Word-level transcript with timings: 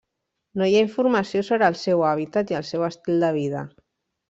No 0.61 0.67
hi 0.71 0.77
ha 0.77 0.81
informació 0.85 1.43
sobre 1.51 1.69
el 1.73 1.77
seu 1.83 2.03
hàbitat 2.13 2.55
i 2.55 2.59
el 2.63 2.67
seu 2.73 2.89
estil 2.91 3.25
de 3.27 3.33
vida. 3.39 3.65